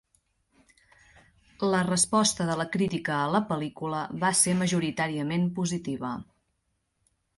La 1.73 1.81
resposta 1.89 2.47
de 2.49 2.55
la 2.61 2.67
crítica 2.77 3.17
a 3.25 3.29
la 3.35 3.41
pel·lícula 3.51 3.99
va 4.25 4.35
ser 4.43 4.59
majoritàriament 4.63 5.47
positiva. 5.61 6.15